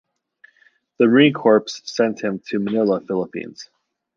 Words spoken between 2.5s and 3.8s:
Manila, Philippines.